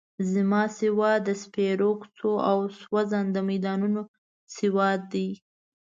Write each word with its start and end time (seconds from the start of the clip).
زما 0.31 0.61
سواد 0.77 1.19
د 1.27 1.29
سپېرو 1.43 1.91
کوڅو 2.01 2.33
او 2.49 2.57
سوځنده 2.81 3.41
میدانونو 3.49 4.01
سواد 4.55 4.99
دی. 5.13 5.29